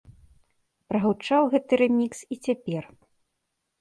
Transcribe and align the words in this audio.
Прагучаў 0.93 1.43
гэты 1.53 1.73
рэмікс 1.85 2.19
і 2.37 2.41
цяпер. 2.49 2.83